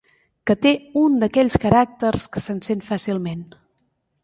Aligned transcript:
Que 0.51 0.53
té 0.61 0.71
un 1.01 1.17
d'aquells 1.25 1.59
caràcters 1.67 2.27
que 2.33 2.45
s'encén 2.47 2.83
fàcilment. 2.91 3.47